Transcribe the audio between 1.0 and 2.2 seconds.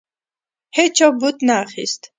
بت نه اخیست.